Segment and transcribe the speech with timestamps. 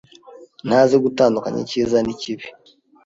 [0.67, 2.47] Ntazi gutandukanya icyiza n'ikibi.)